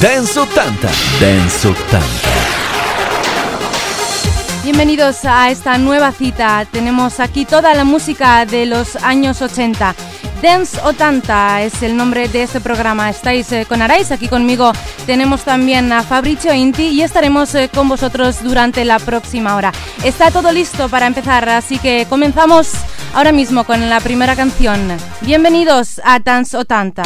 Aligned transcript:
Dance 0.00 0.40
80. 0.40 0.88
Dance 1.20 1.68
80. 1.68 2.00
Bienvenidos 4.64 5.26
a 5.26 5.50
esta 5.50 5.76
nueva 5.76 6.10
cita. 6.12 6.66
Tenemos 6.72 7.20
aquí 7.20 7.44
toda 7.44 7.74
la 7.74 7.84
música 7.84 8.46
de 8.46 8.64
los 8.64 8.96
años 8.96 9.42
80. 9.42 9.94
Dance 10.40 10.80
80 10.82 11.64
es 11.64 11.82
el 11.82 11.98
nombre 11.98 12.28
de 12.28 12.44
este 12.44 12.62
programa. 12.62 13.10
Estáis 13.10 13.52
eh, 13.52 13.66
con 13.68 13.82
Arais, 13.82 14.10
aquí 14.10 14.26
conmigo 14.26 14.72
tenemos 15.04 15.42
también 15.42 15.92
a 15.92 16.02
Fabricio 16.02 16.54
Inti 16.54 16.88
y 16.88 17.02
estaremos 17.02 17.54
eh, 17.54 17.68
con 17.68 17.86
vosotros 17.86 18.42
durante 18.42 18.86
la 18.86 18.98
próxima 19.00 19.54
hora. 19.54 19.70
Está 20.02 20.30
todo 20.30 20.50
listo 20.50 20.88
para 20.88 21.08
empezar, 21.08 21.46
así 21.50 21.78
que 21.78 22.06
comenzamos 22.08 22.70
ahora 23.12 23.32
mismo 23.32 23.64
con 23.64 23.90
la 23.90 24.00
primera 24.00 24.34
canción. 24.34 24.96
Bienvenidos 25.20 26.00
a 26.02 26.20
Dance 26.20 26.56
80. 26.56 27.02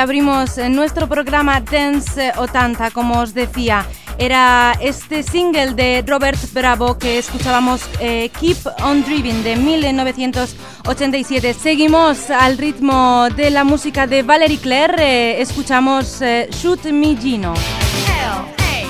Abrimos 0.00 0.56
nuestro 0.70 1.08
programa 1.08 1.60
Dance 1.60 2.32
80, 2.36 2.90
como 2.90 3.20
os 3.20 3.34
decía. 3.34 3.86
Era 4.18 4.76
este 4.80 5.22
single 5.22 5.74
de 5.74 6.02
Robert 6.06 6.38
Bravo 6.52 6.98
que 6.98 7.18
escuchábamos 7.18 7.82
eh, 8.00 8.30
Keep 8.40 8.58
on 8.82 9.02
Driving 9.04 9.42
de 9.42 9.56
1987. 9.56 11.54
Seguimos 11.54 12.30
al 12.30 12.58
ritmo 12.58 13.28
de 13.36 13.50
la 13.50 13.64
música 13.64 14.06
de 14.06 14.22
Valerie 14.22 14.58
Claire. 14.58 15.02
Eh, 15.02 15.40
escuchamos 15.40 16.20
eh, 16.22 16.48
Shoot 16.50 16.84
Me 16.86 17.16
Gino. 17.16 17.54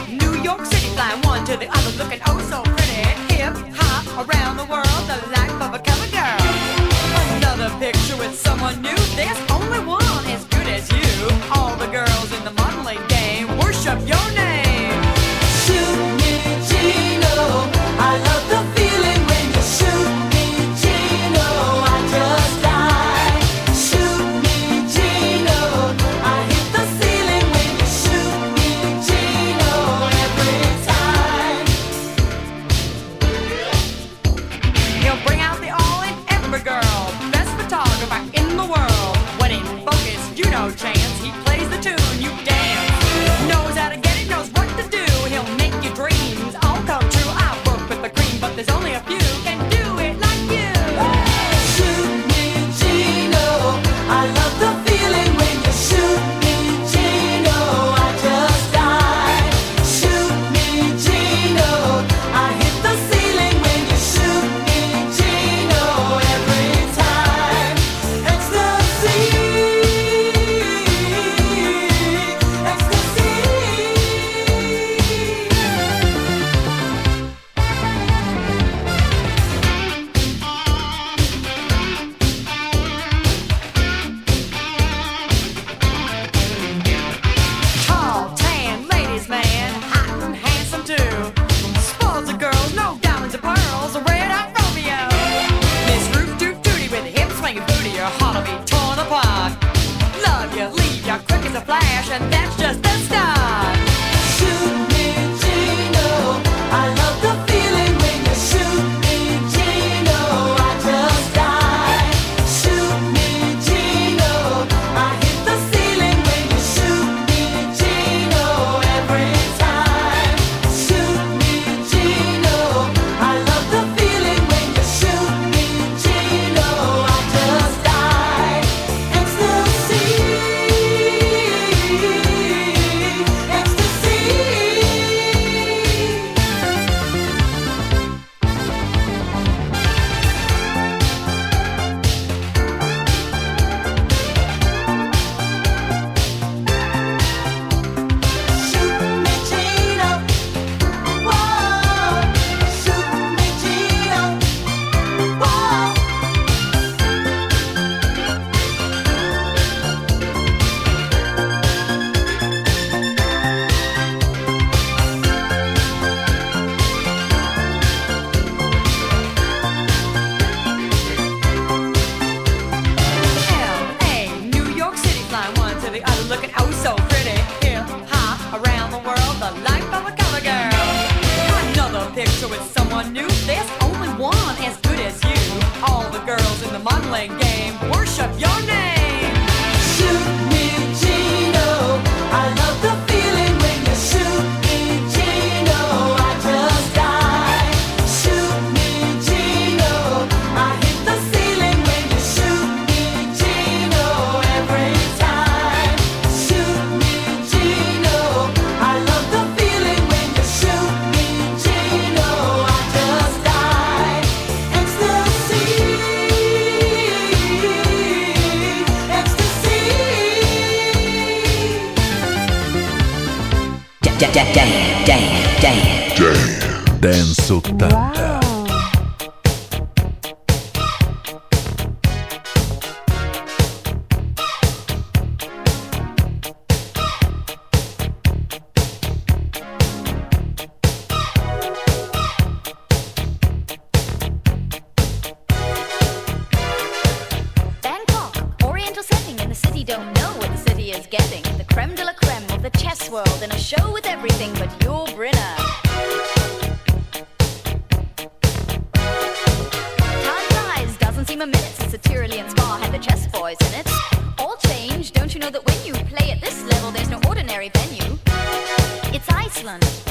New 0.08 0.42
York 0.42 0.60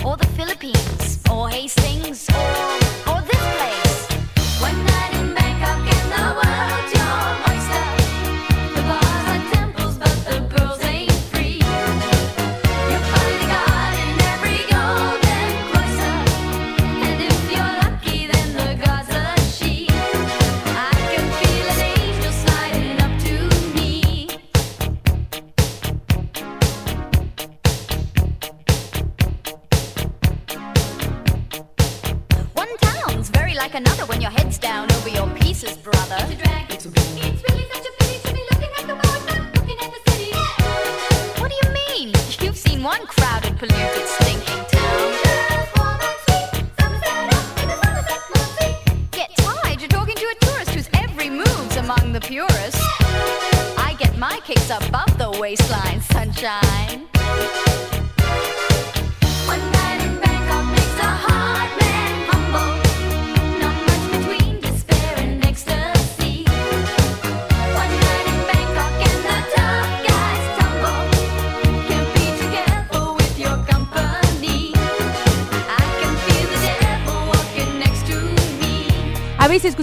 Or 0.06 0.16
the 0.16 0.26
Philippines, 0.38 1.20
or 1.30 1.50
Hastings, 1.50 2.30
or, 2.30 3.12
or 3.12 3.22
this 3.24 3.44
place. 3.58 4.08
One 4.62 4.86
night 4.86 5.14
in 5.16 5.39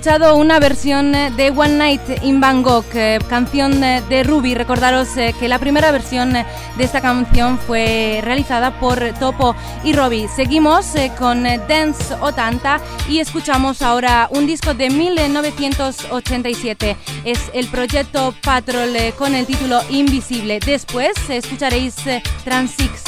escuchado 0.06 0.36
una 0.36 0.60
versión 0.60 1.10
de 1.10 1.52
One 1.56 1.78
Night 1.78 2.22
in 2.22 2.40
Bangkok, 2.40 2.86
eh, 2.94 3.18
canción 3.28 3.80
de 3.80 4.22
Ruby. 4.22 4.54
Recordaros 4.54 5.16
eh, 5.16 5.34
que 5.36 5.48
la 5.48 5.58
primera 5.58 5.90
versión 5.90 6.32
de 6.32 6.44
esta 6.78 7.00
canción 7.00 7.58
fue 7.58 8.20
realizada 8.22 8.78
por 8.78 9.00
Topo 9.18 9.56
y 9.82 9.94
Robbie. 9.94 10.28
Seguimos 10.28 10.94
eh, 10.94 11.10
con 11.18 11.42
Dance 11.42 12.14
80 12.20 12.80
y 13.08 13.18
escuchamos 13.18 13.82
ahora 13.82 14.28
un 14.30 14.46
disco 14.46 14.74
de 14.74 14.90
1987. 14.90 16.96
Es 17.24 17.40
el 17.52 17.66
proyecto 17.66 18.32
Patrol 18.44 18.96
con 19.18 19.34
el 19.34 19.44
título 19.44 19.80
Invisible. 19.90 20.60
Después 20.60 21.14
escucharéis 21.28 21.96
Transix. 22.44 23.02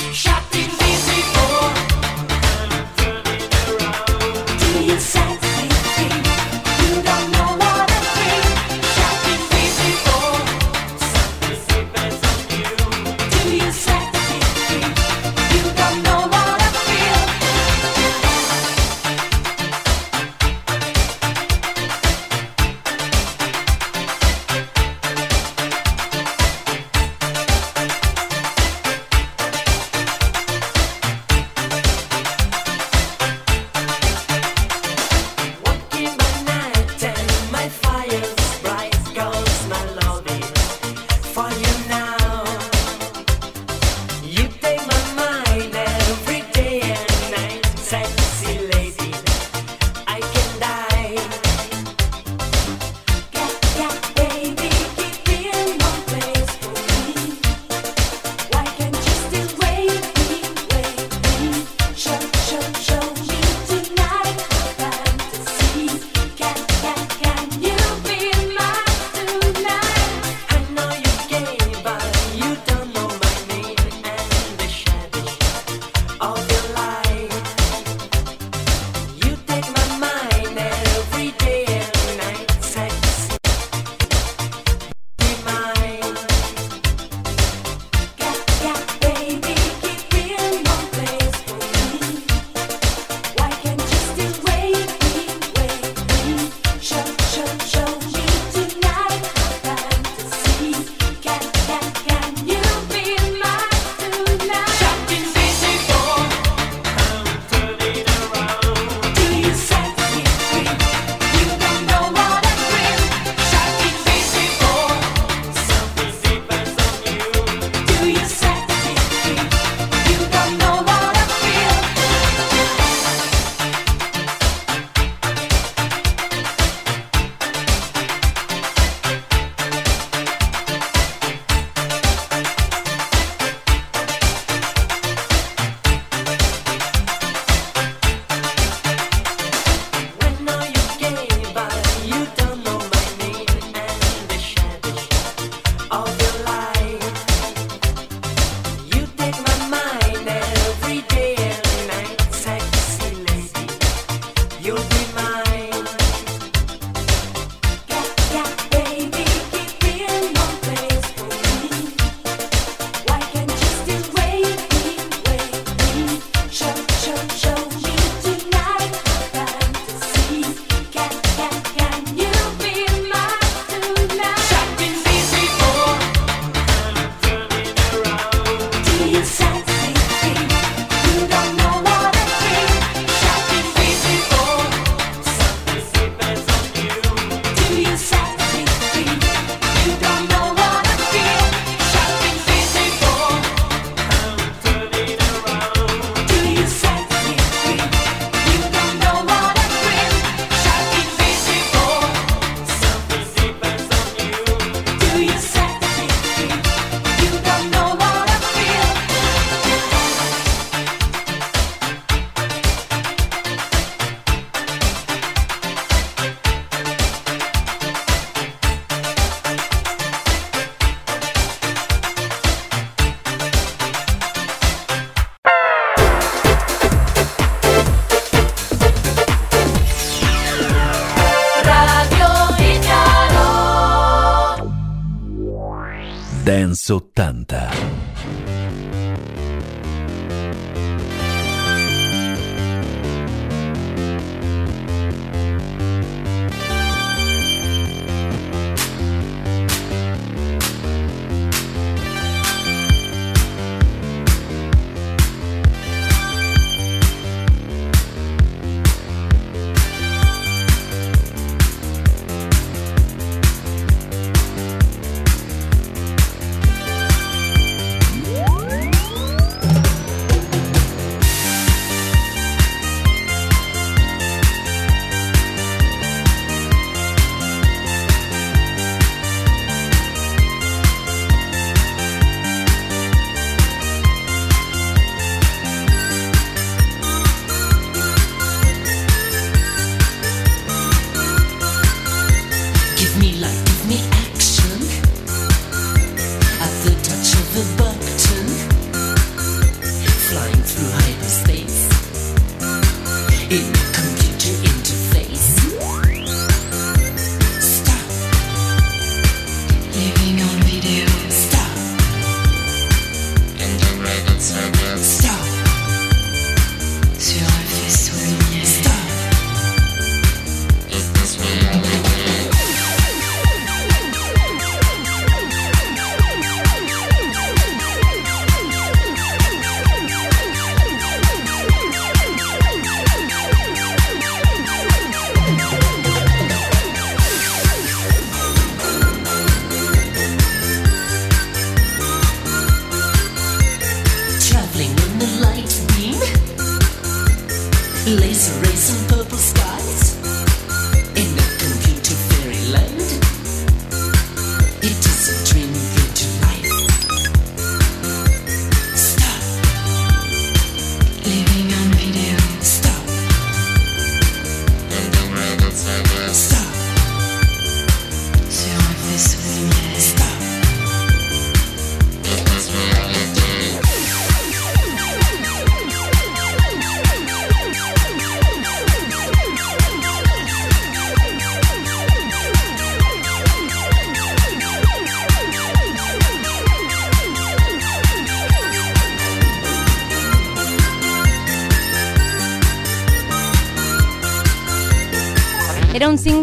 Dance 236.48 236.90
80. 236.90 238.17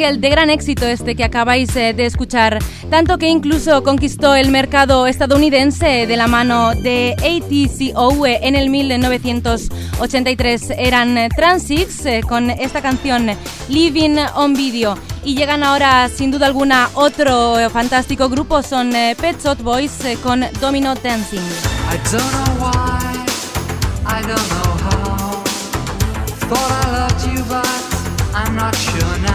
single 0.05 0.21
de 0.21 0.29
gran 0.29 0.49
éxito 0.49 0.85
este 0.85 1.15
que 1.15 1.23
acabáis 1.23 1.73
eh, 1.75 1.93
de 1.93 2.05
escuchar, 2.05 2.59
tanto 2.89 3.17
que 3.17 3.27
incluso 3.27 3.83
conquistó 3.83 4.35
el 4.35 4.51
mercado 4.51 5.07
estadounidense 5.07 6.05
de 6.05 6.17
la 6.17 6.27
mano 6.27 6.75
de 6.75 7.15
ATCO 7.17 8.27
en 8.27 8.55
el 8.55 8.69
1983. 8.69 10.73
Eran 10.77 11.17
eh, 11.17 11.29
Transix 11.35 12.05
eh, 12.05 12.21
con 12.21 12.51
esta 12.51 12.81
canción 12.81 13.31
Living 13.69 14.17
on 14.35 14.53
Video 14.53 14.95
y 15.23 15.35
llegan 15.35 15.63
ahora 15.63 16.09
sin 16.09 16.29
duda 16.29 16.45
alguna 16.45 16.89
otro 16.93 17.57
fantástico 17.71 18.29
grupo 18.29 18.61
son 18.61 18.91
Pet 18.91 19.41
Shop 19.43 19.59
Boys 19.63 19.91
con 20.21 20.45
Domino 20.61 20.93
Dancing. 20.95 21.41
Thought 26.47 26.71
I 26.71 26.91
loved 26.91 27.25
you 27.25 27.43
but 27.45 27.65
I'm 28.35 28.55
not 28.55 28.75
sure 28.75 29.17
now. 29.23 29.34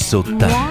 Dance 0.08 0.67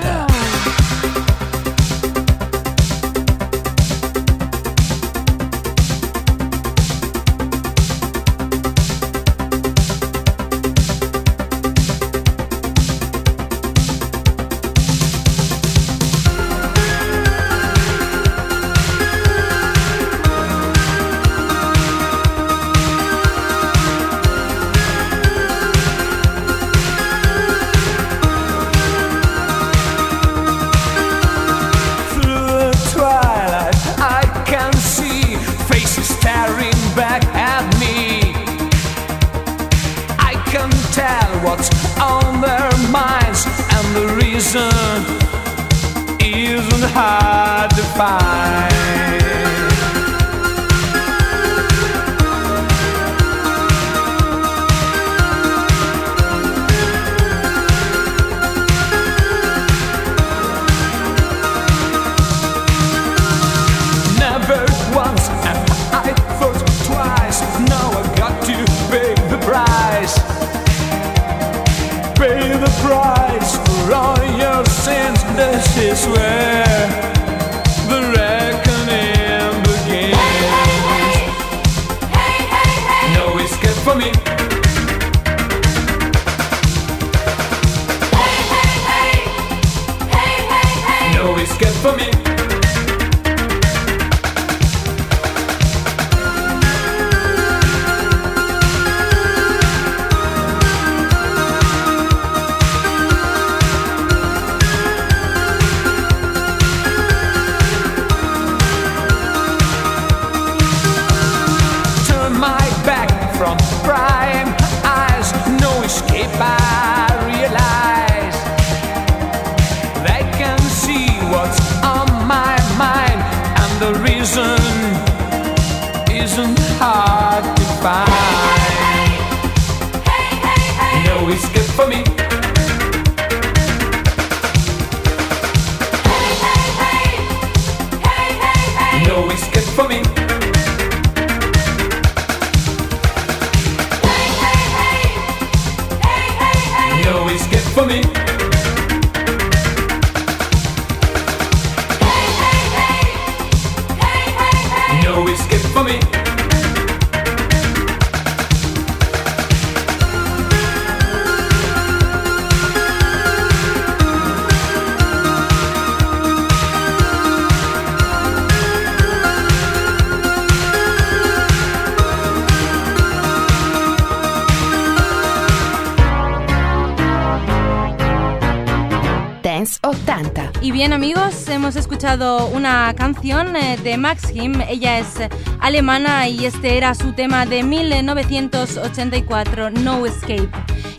hemos 181.67 181.77
escuchado 181.77 182.47
una 182.47 182.95
canción 182.95 183.57
eh, 183.57 183.77
de 183.83 183.97
Max 183.97 184.31
Him, 184.33 184.61
ella 184.69 185.01
es 185.01 185.19
eh, 185.19 185.29
alemana 185.59 186.29
y 186.29 186.47
este 186.47 186.77
era 186.77 186.95
su 186.95 187.13
tema 187.13 187.45
de 187.45 187.65
1984, 187.65 189.71
No 189.71 190.07
Escape. 190.07 190.49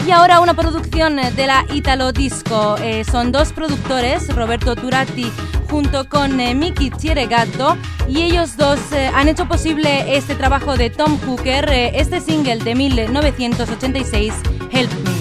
Y 0.06 0.12
ahora 0.12 0.42
una 0.42 0.56
producción 0.56 1.20
eh, 1.20 1.32
de 1.32 1.48
la 1.48 1.64
Italo 1.74 2.12
Disco, 2.12 2.76
Eh, 2.82 3.06
son 3.06 3.32
dos 3.32 3.54
productores, 3.54 4.28
Roberto 4.36 4.76
Turati 4.76 5.32
junto 5.70 6.10
con 6.10 6.38
eh, 6.40 6.54
Miki 6.54 6.90
Chieregato 6.90 7.78
y 8.08 8.24
ellos 8.24 8.58
dos 8.58 8.80
eh, 8.92 9.10
han 9.14 9.30
hecho 9.30 9.48
posible 9.48 10.18
este 10.18 10.36
trabajo 10.36 10.76
de 10.76 10.90
Tom 10.90 11.18
Hooker, 11.26 11.70
eh, 11.70 11.92
este 11.96 12.20
single 12.20 12.58
de 12.58 12.76
1986, 12.76 14.34
Help 14.72 14.92
Me. 14.92 15.12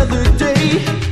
Another 0.00 0.38
day. 0.38 1.09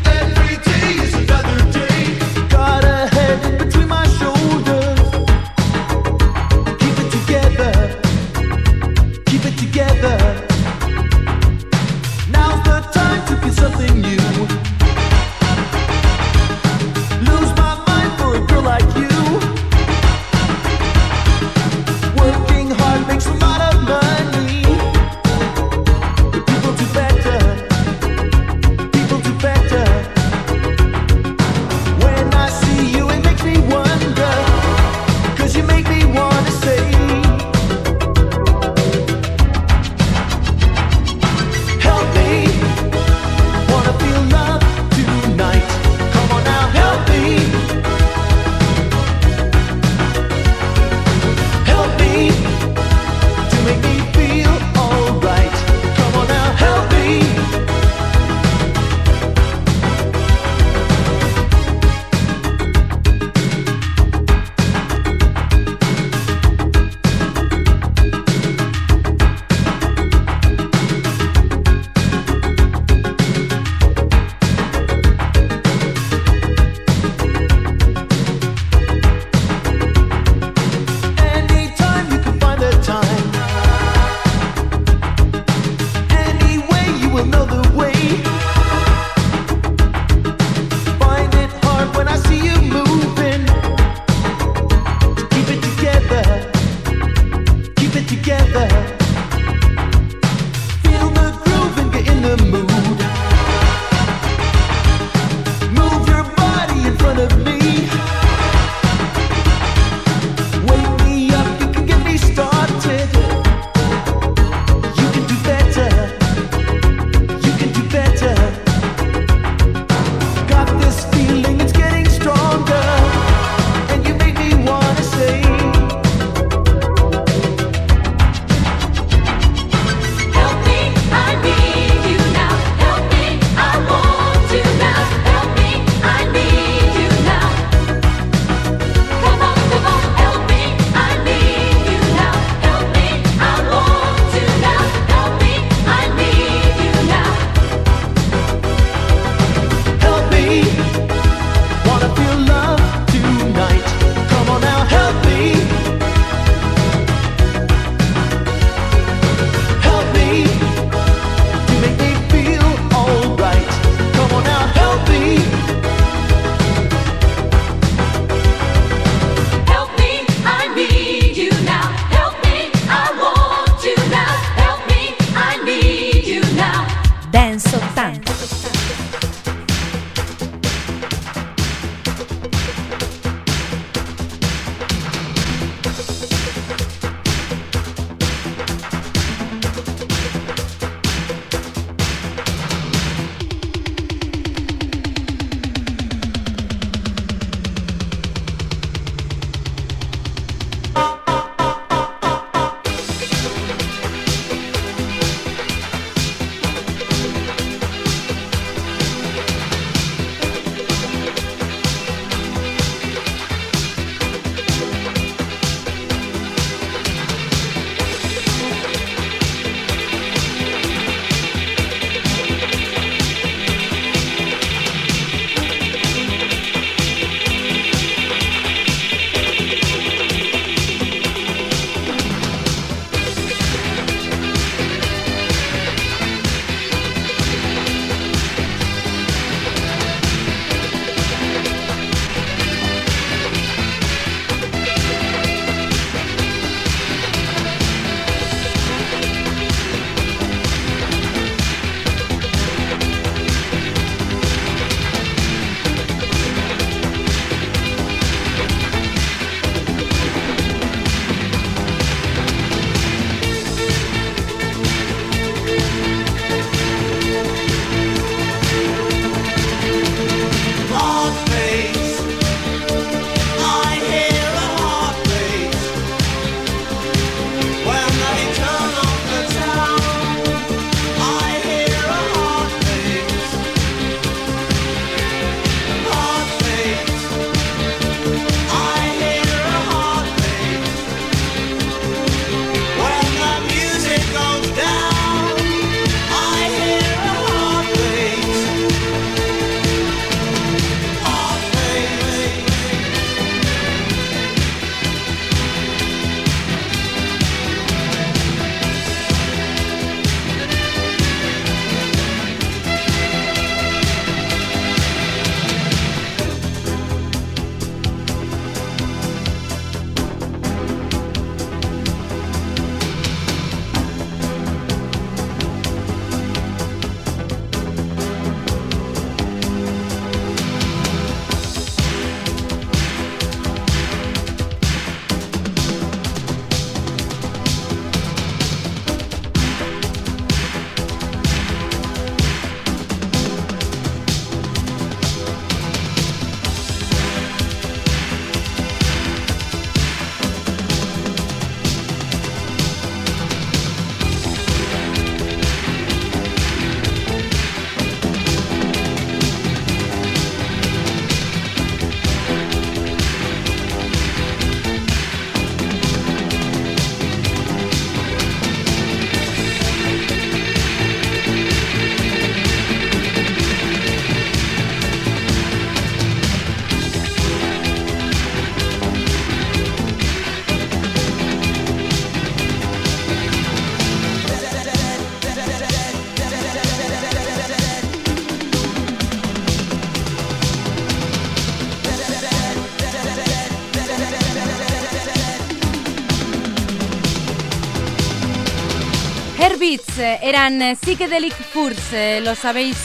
Eran 400.42 400.80
eh, 400.82 400.96
Psychedelic 400.96 401.54
Foods, 401.54 402.12
eh, 402.12 402.40
los 402.42 402.64
habéis 402.64 402.96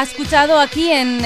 escuchado 0.00 0.58
aquí 0.58 0.90
en 0.90 1.20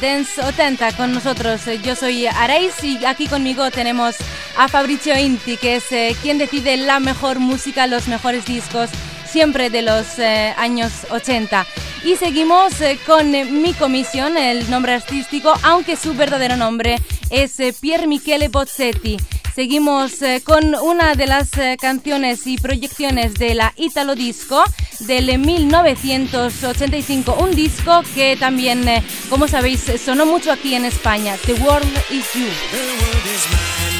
Dance 0.00 0.40
80 0.42 0.96
con 0.96 1.12
nosotros. 1.12 1.60
Yo 1.82 1.94
soy 1.94 2.26
Arais 2.26 2.82
y 2.82 3.04
aquí 3.04 3.26
conmigo 3.26 3.70
tenemos 3.70 4.16
a 4.56 4.68
Fabrizio 4.68 5.18
Inti, 5.18 5.56
que 5.56 5.76
es 5.76 6.18
quien 6.22 6.38
decide 6.38 6.76
la 6.76 7.00
mejor 7.00 7.38
música, 7.38 7.86
los 7.86 8.08
mejores 8.08 8.46
discos, 8.46 8.88
siempre 9.26 9.68
de 9.68 9.82
los 9.82 10.18
años 10.56 10.92
80. 11.10 11.66
Y 12.04 12.16
seguimos 12.16 12.72
con 13.06 13.30
mi 13.30 13.74
comisión, 13.74 14.36
el 14.38 14.70
nombre 14.70 14.94
artístico, 14.94 15.52
aunque 15.62 15.96
su 15.96 16.14
verdadero 16.14 16.56
nombre 16.56 16.96
es 17.30 17.56
Pier 17.80 18.06
Michele 18.06 18.48
Bozzetti. 18.48 19.18
Seguimos 19.54 20.20
eh, 20.22 20.42
con 20.44 20.74
una 20.74 21.14
de 21.14 21.28
las 21.28 21.56
eh, 21.58 21.76
canciones 21.80 22.44
y 22.48 22.56
proyecciones 22.56 23.34
de 23.34 23.54
la 23.54 23.72
Italo 23.76 24.16
Disco 24.16 24.64
del 25.06 25.38
1985, 25.38 27.36
un 27.40 27.54
disco 27.54 28.02
que 28.14 28.36
también, 28.36 28.86
eh, 28.88 29.02
como 29.28 29.48
sabéis, 29.48 29.84
sonó 30.02 30.26
mucho 30.26 30.52
aquí 30.52 30.74
en 30.74 30.84
España, 30.84 31.36
The 31.46 31.54
World 31.54 31.92
Is 32.10 32.32
You. 32.34 33.93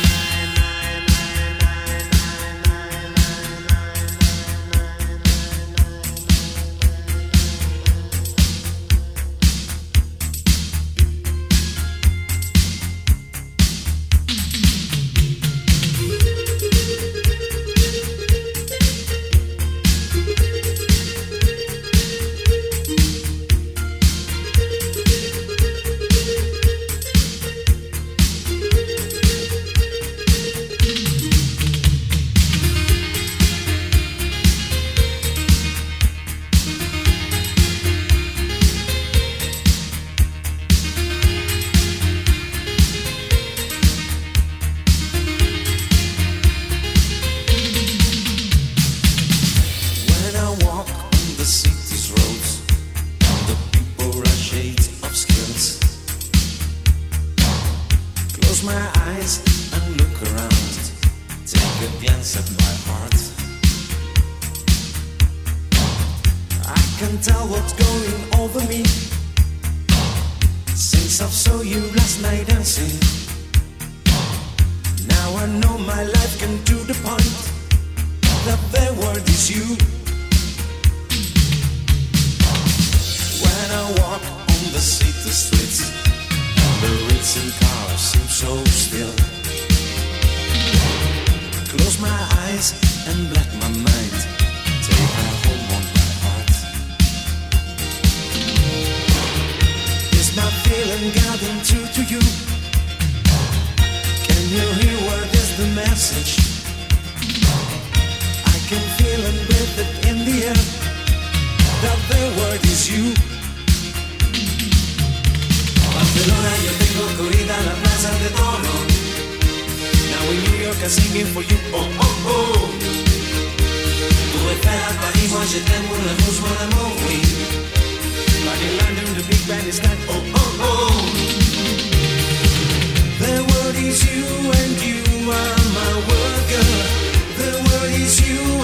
You 138.26 138.63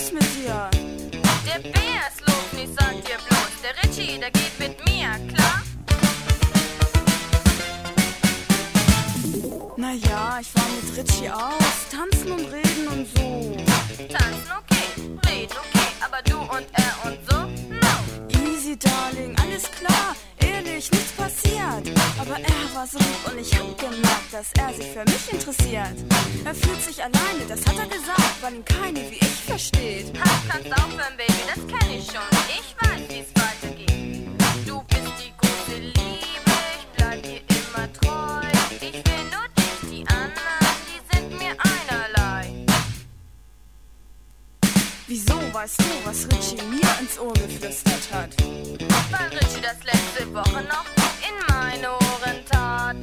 los 0.00 0.12
mit 0.12 0.22
dir? 0.22 0.70
Der 1.46 1.60
Bär 1.60 2.02
ist 2.08 2.20
los, 2.26 2.62
ich 2.62 2.68
sag 2.76 2.92
dir 3.04 3.18
bloß. 3.28 3.52
Der 3.62 3.74
Richie, 3.82 4.18
der 4.18 4.30
geht 4.30 4.58
mit 4.58 4.78
mir, 4.86 5.10
klar? 5.34 5.62
Naja, 9.76 10.38
ich 10.40 10.54
war 10.54 10.68
mit 10.76 10.96
Richie 10.96 11.30
aus. 11.30 11.88
Tanzen 11.90 12.32
und 12.32 12.52
reden 12.52 12.88
und 12.88 13.06
so. 13.14 13.56
Tanzen 14.08 14.50
okay, 14.58 14.88
reden 15.28 15.56
okay, 15.58 15.88
aber 16.04 16.22
du 16.22 16.38
und 16.38 16.66
er 16.72 17.10
und 17.10 17.18
so? 17.28 17.38
No. 17.74 17.89
Easy, 18.70 18.78
Darling, 18.78 19.36
alles 19.42 19.68
klar. 19.72 20.14
Ehrlich, 20.38 20.90
nichts 20.92 21.12
passiert. 21.12 21.98
Aber 22.18 22.38
er 22.38 22.74
war 22.74 22.86
so 22.86 22.98
lieb 22.98 23.32
und 23.32 23.38
ich 23.38 23.52
hab 23.58 23.76
gemerkt, 23.78 24.32
dass 24.32 24.52
er 24.58 24.72
sich 24.72 24.86
für 24.86 25.04
mich 25.04 25.32
interessiert. 25.32 25.96
Er 26.44 26.54
fühlt 26.54 26.80
sich 26.80 27.02
alleine, 27.02 27.46
das 27.48 27.66
hat 27.66 27.78
er 27.78 27.86
gesagt, 27.86 28.36
weil 28.40 28.54
ihn 28.54 28.64
keine 28.64 29.00
wie 29.10 29.16
ich 29.16 29.42
versteht. 29.44 30.12
Ha, 30.20 30.30
kannst 30.48 30.72
aufhören, 30.72 31.16
Baby, 31.16 31.40
das 31.48 31.66
kenn 31.66 31.90
ich 31.90 32.06
schon. 32.06 32.30
Ich 32.48 32.76
weiß, 32.80 33.00
wie's 33.08 33.32
weitergeht. 33.34 34.28
Du 34.66 34.82
bist 34.84 35.12
die 35.18 35.32
große 35.40 35.80
Liebe, 35.80 36.52
ich 36.78 36.86
bleib 36.96 37.22
dir 37.24 37.49
weißt 45.52 45.80
du, 45.80 45.84
was 46.04 46.26
Richie 46.26 46.62
mir 46.66 47.00
ins 47.00 47.18
Ohr 47.18 47.32
geflüstert 47.32 48.12
hat? 48.12 48.36
Weil 49.10 49.28
Richie 49.38 49.60
das 49.60 49.82
letzte 49.84 50.32
Woche 50.32 50.62
noch 50.62 50.84
in 51.26 51.54
meine 51.54 51.90
Ohren 51.90 52.44
tat. 52.48 52.96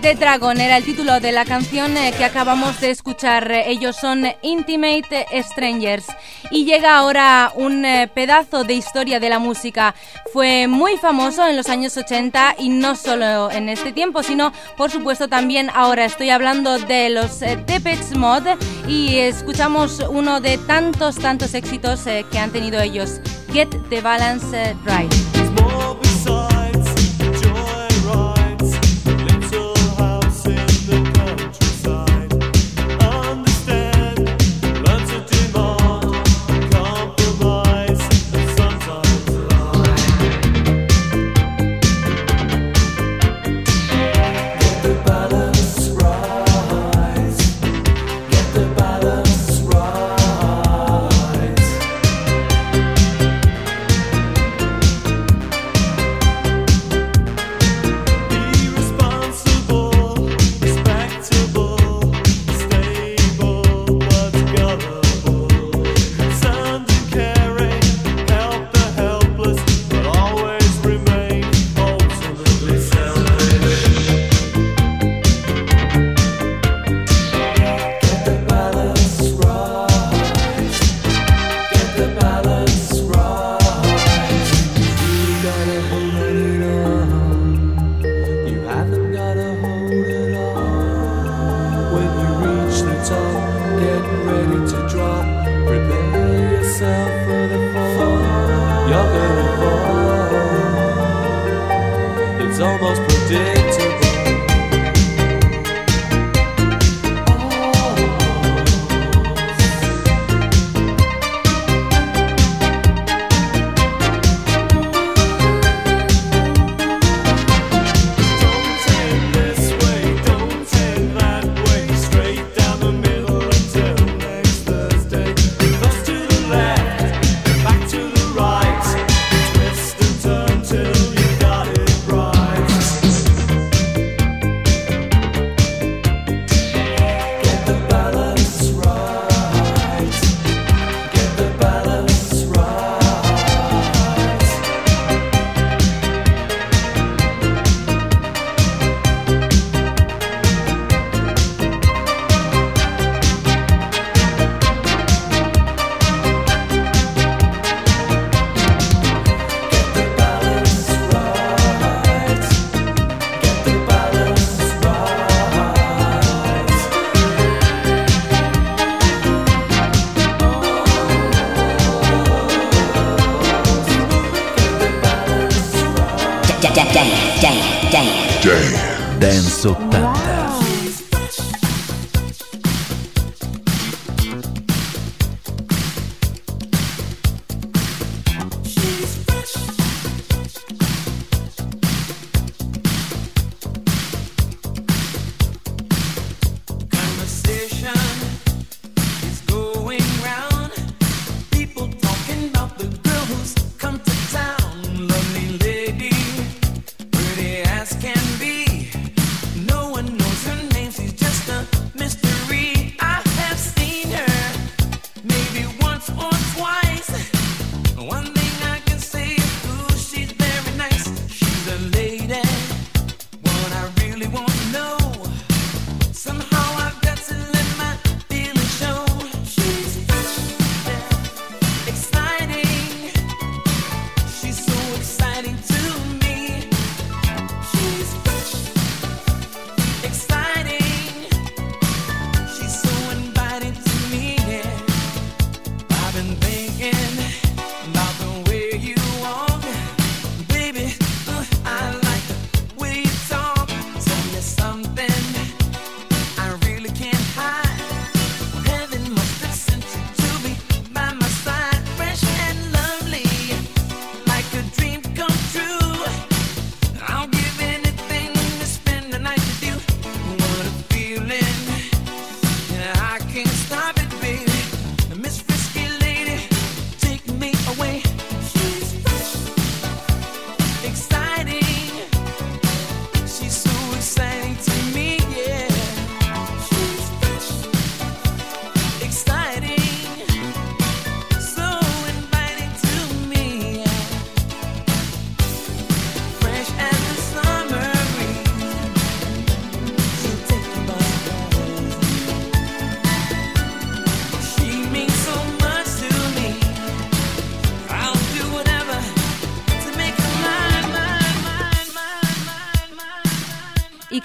The 0.00 0.14
Dragon 0.14 0.60
era 0.60 0.76
el 0.76 0.84
título 0.84 1.18
de 1.18 1.32
la 1.32 1.44
canción 1.44 1.96
eh, 1.96 2.12
que 2.16 2.24
acabamos 2.24 2.80
de 2.80 2.90
escuchar. 2.90 3.50
Ellos 3.50 3.96
son 3.96 4.24
Intimate 4.42 5.26
Strangers. 5.42 6.06
Y 6.50 6.64
llega 6.64 6.96
ahora 6.96 7.52
un 7.54 7.84
eh, 7.84 8.08
pedazo 8.12 8.64
de 8.64 8.74
historia 8.74 9.18
de 9.18 9.28
la 9.28 9.38
música. 9.38 9.94
Fue 10.32 10.68
muy 10.68 10.96
famoso 10.98 11.46
en 11.46 11.56
los 11.56 11.68
años 11.68 11.96
80 11.96 12.56
y 12.58 12.68
no 12.68 12.94
solo 12.94 13.50
en 13.50 13.68
este 13.68 13.92
tiempo, 13.92 14.22
sino 14.22 14.52
por 14.76 14.90
supuesto 14.90 15.28
también 15.28 15.70
ahora. 15.74 16.04
Estoy 16.04 16.30
hablando 16.30 16.78
de 16.78 17.10
los 17.10 17.42
eh, 17.42 17.56
Depeche 17.66 18.14
Mod 18.14 18.46
y 18.86 19.16
escuchamos 19.16 20.00
uno 20.08 20.40
de 20.40 20.58
tantos, 20.58 21.16
tantos 21.16 21.54
éxitos 21.54 22.04
que 22.30 22.38
han 22.38 22.50
tenido 22.50 22.80
ellos. 22.80 23.20
Get 23.52 23.68
the 23.90 24.00
Balance 24.00 24.76
Right. 24.84 25.57
almost 102.68 103.00
predicted. 103.08 103.87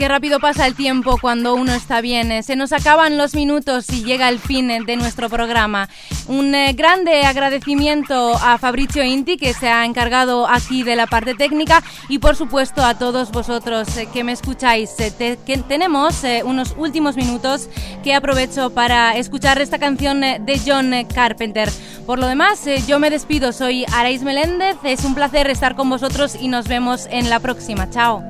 Qué 0.03 0.09
rápido 0.09 0.41
pasa 0.41 0.67
el 0.67 0.75
tiempo 0.75 1.17
cuando 1.21 1.55
uno 1.55 1.71
está 1.73 2.01
bien. 2.01 2.29
Eh, 2.33 2.43
Se 2.43 2.57
nos 2.57 2.73
acaban 2.73 3.17
los 3.17 3.35
minutos 3.35 3.89
y 3.89 4.03
llega 4.03 4.27
el 4.27 4.37
fin 4.37 4.69
eh, 4.69 4.81
de 4.85 4.97
nuestro 4.97 5.29
programa. 5.29 5.87
Un 6.27 6.53
eh, 6.53 6.73
grande 6.73 7.23
agradecimiento 7.23 8.35
a 8.35 8.57
Fabrizio 8.57 9.01
Inti 9.05 9.37
que 9.37 9.53
se 9.53 9.69
ha 9.69 9.85
encargado 9.85 10.45
aquí 10.49 10.83
de 10.83 10.97
la 10.97 11.07
parte 11.07 11.35
técnica 11.35 11.81
y 12.09 12.19
por 12.19 12.35
supuesto 12.35 12.83
a 12.83 12.95
todos 12.99 13.31
vosotros 13.31 13.87
que 14.11 14.25
me 14.25 14.33
escucháis. 14.33 14.93
Te- 14.97 15.39
que 15.45 15.57
tenemos 15.59 16.21
unos 16.43 16.73
últimos 16.77 17.15
minutos 17.15 17.69
que 18.03 18.13
aprovecho 18.13 18.71
para 18.71 19.15
escuchar 19.15 19.61
esta 19.61 19.79
canción 19.79 20.19
de 20.19 20.61
John 20.65 20.91
Carpenter. 21.15 21.69
Por 22.05 22.19
lo 22.19 22.27
demás, 22.27 22.59
yo 22.87 22.99
me 22.99 23.09
despido. 23.09 23.53
Soy 23.53 23.85
Arais 23.93 24.21
Meléndez. 24.21 24.75
Es 24.83 25.05
un 25.05 25.15
placer 25.15 25.49
estar 25.49 25.75
con 25.77 25.89
vosotros 25.89 26.35
y 26.37 26.49
nos 26.49 26.67
vemos 26.67 27.07
en 27.09 27.29
la 27.29 27.39
próxima. 27.39 27.89
Chao. 27.89 28.21